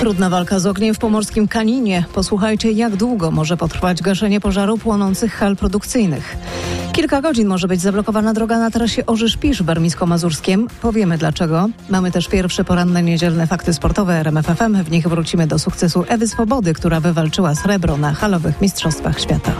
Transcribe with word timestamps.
Trudna 0.00 0.30
walka 0.30 0.58
z 0.58 0.66
ogniem 0.66 0.94
w 0.94 0.98
pomorskim 0.98 1.48
Kaninie. 1.48 2.04
Posłuchajcie, 2.14 2.72
jak 2.72 2.96
długo 2.96 3.30
może 3.30 3.56
potrwać 3.56 4.02
gaszenie 4.02 4.40
pożaru 4.40 4.78
płonących 4.78 5.34
hal 5.34 5.56
produkcyjnych. 5.56 6.36
Kilka 6.92 7.22
godzin 7.22 7.48
może 7.48 7.68
być 7.68 7.80
zablokowana 7.80 8.32
droga 8.32 8.58
na 8.58 8.70
trasie 8.70 9.06
Orzysz-Pisz 9.06 9.62
Bermisko-Mazurskiem. 9.62 10.66
Powiemy 10.82 11.18
dlaczego. 11.18 11.68
Mamy 11.88 12.10
też 12.10 12.28
pierwsze 12.28 12.64
poranne 12.64 13.02
niedzielne 13.02 13.46
fakty 13.46 13.74
sportowe 13.74 14.14
RMFFM. 14.14 14.84
W 14.84 14.90
nich 14.90 15.08
wrócimy 15.08 15.46
do 15.46 15.58
sukcesu 15.58 16.04
Ewy 16.08 16.28
Swobody, 16.28 16.74
która 16.74 17.00
wywalczyła 17.00 17.54
srebro 17.54 17.96
na 17.96 18.14
halowych 18.14 18.60
Mistrzostwach 18.60 19.20
Świata. 19.20 19.52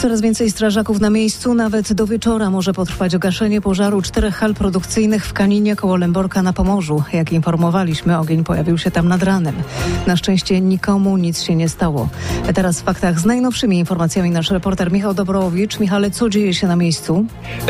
Coraz 0.00 0.20
więcej 0.20 0.50
strażaków 0.50 1.00
na 1.00 1.10
miejscu, 1.10 1.54
nawet 1.54 1.92
do 1.92 2.06
wieczora 2.06 2.50
może 2.50 2.72
potrwać 2.72 3.18
gaszenie 3.18 3.60
pożaru 3.60 4.02
czterech 4.02 4.34
hal 4.34 4.54
produkcyjnych 4.54 5.26
w 5.26 5.32
Kaninie 5.32 5.76
koło 5.76 5.96
Lęborka 5.96 6.42
na 6.42 6.52
Pomorzu. 6.52 7.02
Jak 7.12 7.32
informowaliśmy, 7.32 8.18
ogień 8.18 8.44
pojawił 8.44 8.78
się 8.78 8.90
tam 8.90 9.08
nad 9.08 9.22
ranem. 9.22 9.54
Na 10.06 10.16
szczęście 10.16 10.60
nikomu 10.60 11.16
nic 11.16 11.42
się 11.42 11.56
nie 11.56 11.68
stało. 11.68 12.08
Teraz 12.54 12.80
w 12.80 12.84
faktach 12.84 13.20
z 13.20 13.24
najnowszymi 13.24 13.78
informacjami 13.78 14.30
nasz 14.30 14.50
reporter 14.50 14.92
Michał 14.92 15.14
Dobrowicz. 15.14 15.80
Michale, 15.80 16.10
co 16.10 16.28
dzieje 16.28 16.54
się 16.54 16.66
na 16.66 16.76
miejscu? 16.76 17.24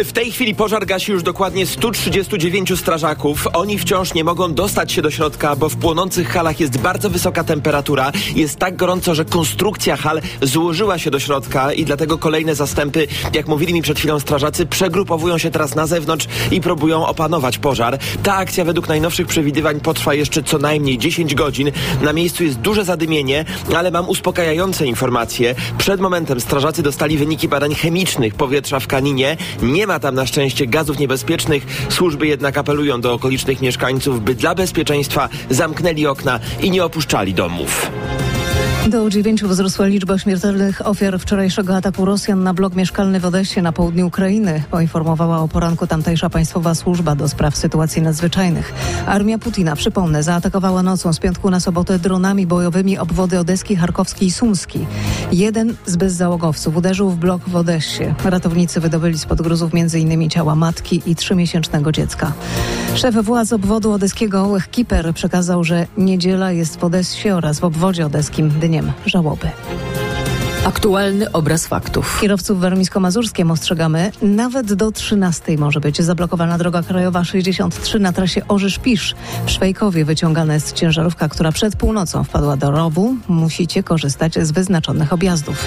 W 0.04 0.12
tej 0.12 0.32
chwili 0.32 0.54
pożar 0.54 0.86
gasi 0.86 1.12
już 1.12 1.22
dokładnie 1.22 1.66
139 1.66 2.78
strażaków. 2.78 3.46
Oni 3.52 3.78
wciąż 3.78 4.14
nie 4.14 4.24
mogą 4.24 4.54
dostać 4.54 4.92
się 4.92 5.02
do 5.02 5.10
środka, 5.10 5.56
bo 5.56 5.68
w 5.68 5.76
płonących 5.76 6.28
halach 6.28 6.60
jest 6.60 6.78
bardzo 6.78 7.10
wysoka 7.10 7.44
temperatura. 7.44 8.12
Jest 8.36 8.56
tak 8.56 8.76
gorąco, 8.76 9.14
że 9.14 9.24
konstrukcja 9.24 9.96
hal 9.96 10.20
złożyła 10.42 10.98
się 10.98 11.10
do 11.10 11.20
środka 11.20 11.72
i 11.72 11.84
dlatego 11.84 12.19
kolejne 12.20 12.54
zastępy, 12.54 13.06
jak 13.34 13.48
mówili 13.48 13.74
mi 13.74 13.82
przed 13.82 13.98
chwilą 13.98 14.20
strażacy, 14.20 14.66
przegrupowują 14.66 15.38
się 15.38 15.50
teraz 15.50 15.74
na 15.74 15.86
zewnątrz 15.86 16.28
i 16.50 16.60
próbują 16.60 17.06
opanować 17.06 17.58
pożar. 17.58 17.98
Ta 18.22 18.34
akcja 18.34 18.64
według 18.64 18.88
najnowszych 18.88 19.26
przewidywań 19.26 19.80
potrwa 19.80 20.14
jeszcze 20.14 20.42
co 20.42 20.58
najmniej 20.58 20.98
10 20.98 21.34
godzin. 21.34 21.70
Na 22.02 22.12
miejscu 22.12 22.44
jest 22.44 22.58
duże 22.58 22.84
zadymienie, 22.84 23.44
ale 23.76 23.90
mam 23.90 24.08
uspokajające 24.08 24.86
informacje. 24.86 25.54
Przed 25.78 26.00
momentem 26.00 26.40
strażacy 26.40 26.82
dostali 26.82 27.18
wyniki 27.18 27.48
badań 27.48 27.74
chemicznych 27.74 28.34
powietrza 28.34 28.80
w 28.80 28.86
Kaninie. 28.86 29.36
Nie 29.62 29.86
ma 29.86 30.00
tam 30.00 30.14
na 30.14 30.26
szczęście 30.26 30.66
gazów 30.66 30.98
niebezpiecznych. 30.98 31.66
Służby 31.88 32.26
jednak 32.26 32.58
apelują 32.58 33.00
do 33.00 33.12
okolicznych 33.12 33.60
mieszkańców, 33.60 34.24
by 34.24 34.34
dla 34.34 34.54
bezpieczeństwa 34.54 35.28
zamknęli 35.50 36.06
okna 36.06 36.40
i 36.62 36.70
nie 36.70 36.84
opuszczali 36.84 37.34
domów. 37.34 37.90
Do 38.88 39.10
dziewięciu 39.10 39.48
wzrosła 39.48 39.86
liczba 39.86 40.18
śmiertelnych 40.18 40.86
ofiar 40.86 41.18
wczorajszego 41.18 41.76
ataku 41.76 42.04
Rosjan 42.04 42.42
na 42.42 42.54
blok 42.54 42.74
mieszkalny 42.74 43.20
w 43.20 43.26
Odessie 43.26 43.62
na 43.62 43.72
południu 43.72 44.06
Ukrainy, 44.06 44.62
poinformowała 44.70 45.38
o 45.38 45.48
poranku 45.48 45.86
tamtejsza 45.86 46.30
państwowa 46.30 46.74
służba 46.74 47.14
do 47.14 47.28
spraw 47.28 47.56
sytuacji 47.56 48.02
nadzwyczajnych. 48.02 48.72
Armia 49.06 49.38
Putina, 49.38 49.76
przypomnę, 49.76 50.22
zaatakowała 50.22 50.82
nocą 50.82 51.12
z 51.12 51.18
piątku 51.18 51.50
na 51.50 51.60
sobotę 51.60 51.98
dronami 51.98 52.46
bojowymi 52.46 52.98
obwody 52.98 53.38
Odeski, 53.38 53.76
Charkowski 53.76 54.26
i 54.26 54.30
Sumski. 54.30 54.86
Jeden 55.32 55.74
z 55.86 55.96
bezzałogowców 55.96 56.76
uderzył 56.76 57.10
w 57.10 57.16
blok 57.16 57.48
w 57.48 57.56
Odessie. 57.56 58.14
Ratownicy 58.24 58.80
wydobyli 58.80 59.18
spod 59.18 59.42
gruzów 59.42 59.70
m.in. 59.74 60.30
ciała 60.30 60.54
matki 60.54 61.02
i 61.06 61.16
trzymiesięcznego 61.16 61.92
dziecka. 61.92 62.32
Szef 62.94 63.14
władz 63.14 63.52
obwodu 63.52 63.92
odeskiego 63.92 64.56
Kiper 64.70 65.14
przekazał, 65.14 65.64
że 65.64 65.86
niedziela 65.98 66.52
jest 66.52 66.80
w 66.80 66.84
Odessie 66.84 67.30
oraz 67.30 67.60
w 67.60 67.64
obwodzie 67.64 68.06
odeskim 68.06 68.48
dniem 68.70 68.92
żałoby. 69.06 69.48
Aktualny 70.64 71.32
obraz 71.32 71.66
faktów. 71.66 72.18
Kierowców 72.20 72.60
warmińsko-mazurskiem 72.60 73.50
ostrzegamy, 73.50 74.12
nawet 74.22 74.74
do 74.74 74.92
13 74.92 75.58
może 75.58 75.80
być 75.80 76.02
zablokowana 76.02 76.58
droga 76.58 76.82
krajowa 76.82 77.24
63 77.24 77.98
na 77.98 78.12
trasie 78.12 78.40
Orzysz-Pisz. 78.48 79.14
W 79.46 79.50
Szwejkowie 79.50 80.04
wyciągana 80.04 80.54
jest 80.54 80.72
ciężarówka, 80.72 81.28
która 81.28 81.52
przed 81.52 81.76
północą 81.76 82.24
wpadła 82.24 82.56
do 82.56 82.70
rowu. 82.70 83.16
Musicie 83.28 83.82
korzystać 83.82 84.38
z 84.38 84.50
wyznaczonych 84.50 85.12
objazdów. 85.12 85.66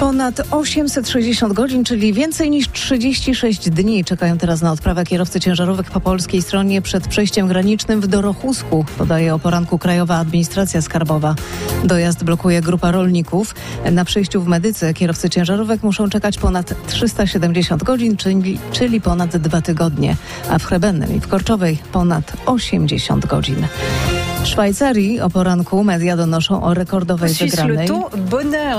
Ponad 0.00 0.42
860 0.50 1.52
godzin, 1.52 1.84
czyli 1.84 2.12
więcej 2.12 2.50
niż 2.50 2.68
36 2.68 3.70
dni 3.70 4.04
czekają 4.04 4.38
teraz 4.38 4.62
na 4.62 4.72
odprawę 4.72 5.04
kierowcy 5.04 5.40
ciężarówek 5.40 5.90
po 5.90 6.00
polskiej 6.00 6.42
stronie 6.42 6.82
przed 6.82 7.08
przejściem 7.08 7.48
granicznym 7.48 8.00
w 8.00 8.06
Dorochusku, 8.06 8.84
podaje 8.98 9.34
o 9.34 9.38
poranku 9.38 9.78
Krajowa 9.78 10.16
Administracja 10.16 10.82
Skarbowa. 10.82 11.34
Dojazd 11.84 12.24
blokuje 12.24 12.60
grupa 12.60 12.90
rolników. 12.90 13.54
Na 13.92 14.04
przejściu 14.04 14.42
w 14.42 14.48
Medyce 14.48 14.94
kierowcy 14.94 15.30
ciężarówek 15.30 15.82
muszą 15.82 16.10
czekać 16.10 16.38
ponad 16.38 16.74
370 16.86 17.82
godzin, 17.82 18.16
czyli, 18.16 18.58
czyli 18.72 19.00
ponad 19.00 19.36
dwa 19.36 19.60
tygodnie, 19.60 20.16
a 20.50 20.58
w 20.58 20.64
Chrebennem 20.64 21.16
i 21.16 21.20
w 21.20 21.28
Korczowej 21.28 21.78
ponad 21.92 22.32
80 22.46 23.26
godzin. 23.26 23.66
W 24.42 24.46
Szwajcarii 24.46 25.20
o 25.20 25.30
poranku 25.30 25.84
media 25.84 26.16
donoszą 26.16 26.62
o 26.62 26.74
rekordowej 26.74 27.34
wygranej. 27.34 27.88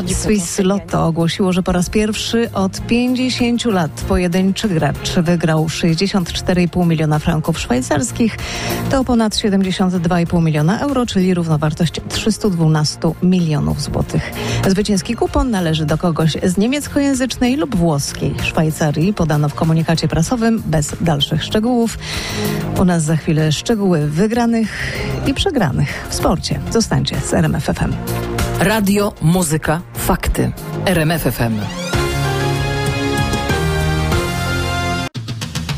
Swiss 0.08 0.60
Lotto 0.60 1.06
ogłosiło, 1.06 1.54
że 1.54 1.64
po 1.64 1.72
raz 1.72 1.90
pierwszy 1.90 2.50
od 2.54 2.82
50 2.82 3.66
lat 3.66 3.92
pojedynczy 3.92 4.70
gracz 4.70 5.12
wygrał 5.16 5.66
64,5 5.66 6.88
miliona 6.88 7.20
franków 7.20 7.60
szwajcarskich. 7.60 8.38
To 8.90 9.04
ponad 9.04 9.34
72,5 9.34 10.44
miliona 10.44 10.80
euro, 10.80 11.06
czyli 11.06 11.34
równowartość 11.34 12.02
312 12.10 13.00
milionów 13.24 13.82
złotych. 13.82 14.32
Zwycięski 14.68 15.16
kupon 15.16 15.52
należy 15.52 15.86
do 15.86 15.98
kogoś 15.98 16.38
z 16.44 16.58
niemieckojęzycznej 16.58 17.56
lub 17.56 17.76
włoskiej 17.76 18.34
Szwajcarii. 18.44 19.14
Podano 19.14 19.50
w 19.50 19.54
komunikacie 19.54 20.08
prasowym 20.08 20.64
bez 20.66 20.96
dalszych 21.02 21.44
szczegółów. 21.44 21.98
U 22.80 22.86
nas 22.86 23.04
za 23.04 23.16
chwilę 23.16 23.52
szczegóły 23.52 24.08
wygranych 24.08 24.98
i 25.28 25.34
przegranych 25.52 26.08
w 26.10 26.14
sporcie. 26.14 26.60
Zostańcie 26.70 27.20
z 27.20 27.34
RMFFM. 27.34 27.94
Radio, 28.60 29.14
muzyka, 29.22 29.82
fakty. 29.94 30.52
RMFFM. 30.86 31.60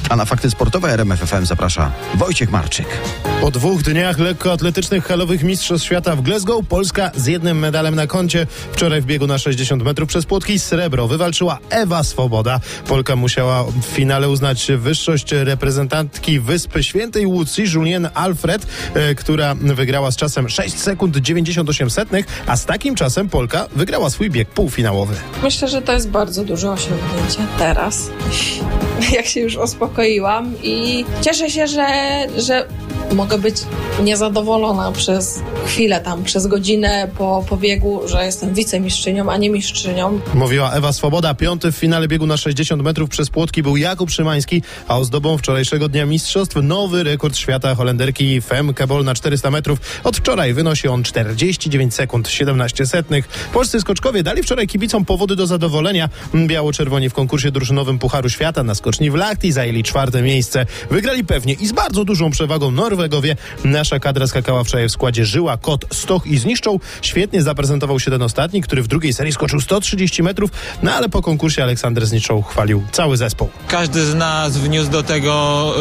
A 0.09 0.15
na 0.15 0.25
fakty 0.25 0.49
sportowe 0.49 0.93
RMFFM 0.93 1.45
zaprasza 1.45 1.91
Wojciech 2.15 2.51
Marczyk. 2.51 2.87
Po 3.43 3.51
dwóch 3.51 3.81
dniach 3.81 4.19
lekkoatletycznych 4.19 5.05
halowych 5.05 5.43
Mistrzostw 5.43 5.85
Świata 5.85 6.15
w 6.15 6.21
Glasgow 6.21 6.67
Polska 6.67 7.11
z 7.15 7.25
jednym 7.25 7.59
medalem 7.59 7.95
na 7.95 8.07
koncie. 8.07 8.47
Wczoraj 8.71 9.01
w 9.01 9.05
biegu 9.05 9.27
na 9.27 9.37
60 9.37 9.83
metrów 9.83 10.09
przez 10.09 10.25
płotki 10.25 10.59
srebro 10.59 11.07
wywalczyła 11.07 11.59
Ewa 11.69 12.03
Swoboda. 12.03 12.59
Polka 12.87 13.15
musiała 13.15 13.63
w 13.63 13.85
finale 13.85 14.29
uznać 14.29 14.67
wyższość 14.77 15.31
reprezentantki 15.31 16.39
Wyspy 16.39 16.83
Świętej 16.83 17.25
Łucji, 17.25 17.65
Julien 17.73 18.09
Alfred, 18.13 18.67
e, 18.93 19.15
która 19.15 19.55
wygrała 19.55 20.11
z 20.11 20.15
czasem 20.15 20.49
6 20.49 20.79
sekund 20.79 21.17
98 21.17 21.89
setnych, 21.89 22.25
a 22.47 22.57
z 22.57 22.65
takim 22.65 22.95
czasem 22.95 23.29
Polka 23.29 23.67
wygrała 23.75 24.09
swój 24.09 24.29
bieg 24.29 24.49
półfinałowy. 24.49 25.15
Myślę, 25.43 25.67
że 25.67 25.81
to 25.81 25.93
jest 25.93 26.09
bardzo 26.09 26.43
duże 26.43 26.71
osiągnięcie 26.71 27.39
teraz, 27.57 28.09
jak 29.15 29.25
się 29.25 29.39
już 29.39 29.55
uspokoiłam 29.55 30.53
i 30.63 31.05
cieszę 31.21 31.49
się, 31.49 31.67
że, 31.67 31.87
że 32.37 32.67
mogę 33.13 33.37
być 33.37 33.55
niezadowolona 34.03 34.91
przez 34.91 35.39
chwilę 35.65 36.01
tam, 36.01 36.23
przez 36.23 36.47
godzinę 36.47 37.07
po 37.17 37.45
pobiegu, 37.49 38.01
że 38.05 38.25
jestem 38.25 38.53
wicemistrzynią, 38.53 39.31
a 39.31 39.37
nie 39.37 39.49
mistrzynią. 39.49 40.19
Mówiła 40.33 40.71
Ewa 40.71 40.93
Swoboda. 40.93 41.33
Piąty 41.33 41.71
w 41.71 41.75
finale 41.75 42.07
biegu 42.07 42.25
na 42.25 42.37
60 42.37 42.83
metrów 42.83 43.09
przez 43.09 43.29
płotki 43.29 43.63
był 43.63 43.77
Jakub 43.77 44.11
Szymański, 44.11 44.61
a 44.87 44.97
ozdobą 44.97 45.37
wczorajszego 45.37 45.89
dnia 45.89 46.05
mistrzostw 46.05 46.55
nowy 46.63 47.03
rekord 47.03 47.37
świata 47.37 47.75
Holenderki 47.75 48.41
Femke 48.41 48.87
Bol 48.87 49.03
na 49.03 49.15
400 49.15 49.51
metrów. 49.51 49.79
Od 50.03 50.17
wczoraj 50.17 50.53
wynosi 50.53 50.87
on 50.87 51.03
49 51.03 51.93
sekund 51.93 52.29
17 52.29 52.85
setnych. 52.85 53.27
Polscy 53.53 53.81
skoczkowie 53.81 54.23
dali 54.23 54.43
wczoraj 54.43 54.67
kibicom 54.67 55.05
powody 55.05 55.35
do 55.35 55.47
zadowolenia. 55.47 56.09
Biało-czerwoni 56.47 57.09
w 57.09 57.13
konkursie 57.13 57.51
drużynowym 57.51 57.99
Pucharu 57.99 58.29
Świata 58.29 58.63
na 58.63 58.75
skoczni 58.75 59.11
w 59.11 59.15
Lahti 59.15 59.51
zajęli 59.51 59.83
czwarte 59.83 60.21
miejsce. 60.21 60.65
Wygrali 60.89 61.25
pewnie 61.25 61.53
i 61.53 61.67
z 61.67 61.71
bardzo 61.71 62.05
dużą 62.05 62.31
przewagą 62.31 62.71
Norwegowie. 63.03 63.35
Nasza 63.63 63.99
kadra 63.99 64.27
skakała 64.27 64.63
wczoraj 64.63 64.87
w 64.87 64.91
składzie 64.91 65.25
Żyła, 65.25 65.57
Kot, 65.57 65.85
Stoch 65.91 66.27
i 66.27 66.37
Zniszczą. 66.37 66.79
Świetnie 67.01 67.41
zaprezentował 67.41 67.99
się 67.99 68.11
ten 68.11 68.21
ostatni, 68.21 68.61
który 68.61 68.83
w 68.83 68.87
drugiej 68.87 69.13
serii 69.13 69.33
skoczył 69.33 69.61
130 69.61 70.23
metrów, 70.23 70.51
no 70.83 70.93
ale 70.93 71.09
po 71.09 71.21
konkursie 71.21 71.63
Aleksander 71.63 72.05
Zniszczą 72.05 72.41
chwalił 72.41 72.83
cały 72.91 73.17
zespół. 73.17 73.49
Każdy 73.67 74.05
z 74.05 74.15
nas 74.15 74.57
wniósł 74.57 74.91
do 74.91 75.03
tego 75.03 75.73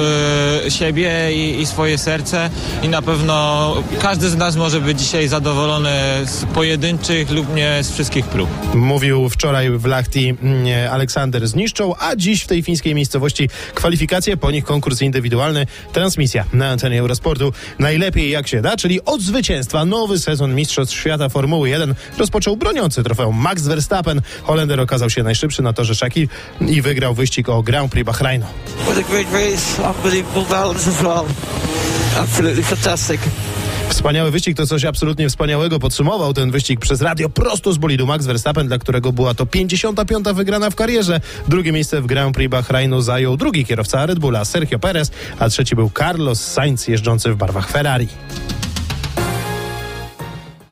y, 0.67 0.71
siebie 0.71 1.33
i, 1.33 1.61
i 1.61 1.67
swoje 1.67 1.99
serce 1.99 2.51
i 2.83 2.89
na 2.89 3.03
pewno 3.03 3.77
każdy 4.01 4.31
z 4.31 4.37
nas 4.37 4.57
może 4.57 4.81
być 4.81 5.01
dzisiaj 5.01 5.29
zadowolony 5.29 5.91
z 6.25 6.45
pojedynczych 6.45 7.31
lub 7.31 7.55
nie 7.55 7.79
z 7.83 7.93
wszystkich 7.93 8.27
prób. 8.27 8.49
Mówił 8.75 9.29
wczoraj 9.29 9.71
w 9.71 9.85
Lahti 9.85 10.29
mm, 10.29 10.93
Aleksander 10.93 11.49
Zniszczą, 11.49 11.95
a 11.99 12.17
dziś 12.17 12.43
w 12.43 12.47
tej 12.47 12.63
fińskiej 12.63 12.95
miejscowości 12.95 13.49
kwalifikacje, 13.75 14.37
po 14.37 14.51
nich 14.51 14.65
konkurs 14.65 15.03
indywidualny, 15.03 15.67
transmisja 15.93 16.45
na 16.53 16.69
antenie 16.69 17.01
Euro 17.01 17.12
Eurosportu 17.13 17.53
najlepiej 17.79 18.31
jak 18.31 18.49
się 18.49 18.63
da, 18.63 18.77
czyli 18.77 19.05
od 19.05 19.21
zwycięstwa 19.21 19.85
nowy 19.85 20.19
sezon 20.19 20.55
Mistrzostw 20.55 20.97
Świata 20.97 21.29
Formuły 21.29 21.69
1 21.69 21.95
rozpoczął 22.19 22.57
broniący 22.57 23.03
trofeum 23.03 23.37
Max 23.37 23.63
Verstappen. 23.63 24.21
Holender 24.43 24.81
okazał 24.81 25.11
się 25.11 25.23
najszybszy 25.23 25.63
na 25.63 25.73
torze 25.73 25.95
Szaki 25.95 26.29
i 26.61 26.83
wygrał 26.83 27.15
wyścig 27.15 27.49
o 27.49 27.63
Grand 27.63 27.93
Prix 27.93 28.07
Bahrainu. 28.07 28.47
What 28.87 28.99
a 28.99 29.03
great 29.03 29.33
race, 29.33 29.83
unbelievable 29.83 30.45
balance 30.51 30.91
as 30.91 31.03
well. 31.03 31.25
Absolutely 32.19 32.63
fantastic. 32.63 33.21
Wspaniały 33.93 34.31
wyścig 34.31 34.57
to 34.57 34.67
coś 34.67 34.85
absolutnie 34.85 35.29
wspaniałego. 35.29 35.79
Podsumował 35.79 36.35
ten 36.35 36.51
wyścig 36.51 36.81
przez 36.81 37.01
radio 37.01 37.29
prosto 37.29 37.73
z 37.73 37.79
bolidu 37.79 38.07
Max 38.07 38.27
Verstappen, 38.27 38.69
dla 38.69 38.79
którego 38.79 39.13
była 39.13 39.35
to 39.35 39.47
55. 39.47 40.27
wygrana 40.35 40.71
w 40.71 40.75
karierze. 40.75 41.21
Drugie 41.49 41.73
miejsce 41.73 42.03
w 42.03 42.07
Grand 42.07 42.35
Prix 42.35 42.51
Bahrainu 42.51 43.01
zajął 43.01 43.37
drugi 43.37 43.65
kierowca 43.65 44.07
Red 44.07 44.19
Bulla 44.19 44.45
Sergio 44.45 44.79
Perez, 44.79 45.11
a 45.39 45.49
trzeci 45.49 45.77
był 45.77 45.91
Carlos 45.99 46.41
Sainz 46.41 46.89
jeżdżący 46.89 47.33
w 47.33 47.37
barwach 47.37 47.71
Ferrari. 47.71 48.09